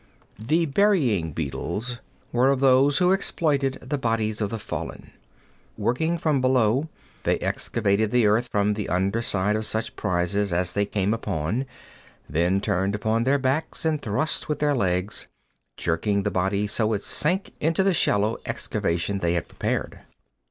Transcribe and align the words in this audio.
The 0.39 0.65
burying 0.65 1.31
beetles 1.31 1.99
were 2.31 2.49
of 2.49 2.59
those 2.59 2.97
who 2.97 3.11
exploited 3.11 3.77
the 3.83 3.99
bodies 3.99 4.41
of 4.41 4.49
the 4.49 4.57
fallen. 4.57 5.11
Working 5.77 6.17
from 6.17 6.41
below, 6.41 6.89
they 7.21 7.37
excavated 7.37 8.09
the 8.09 8.25
earth 8.25 8.49
from 8.51 8.73
the 8.73 8.89
under 8.89 9.21
side 9.21 9.55
of 9.55 9.63
such 9.63 9.95
prizes 9.95 10.51
as 10.51 10.73
they 10.73 10.87
came 10.87 11.13
upon, 11.13 11.67
then 12.27 12.59
turned 12.61 12.95
upon 12.95 13.25
their 13.25 13.37
backs 13.37 13.85
and 13.85 14.01
thrust 14.01 14.49
with 14.49 14.57
their 14.57 14.73
legs, 14.75 15.27
jerking 15.77 16.23
the 16.23 16.31
body 16.31 16.65
so 16.65 16.93
it 16.93 17.03
sank 17.03 17.53
into 17.59 17.83
the 17.83 17.93
shallow 17.93 18.39
excavation 18.43 19.19
they 19.19 19.33
had 19.33 19.47
prepared. 19.47 19.99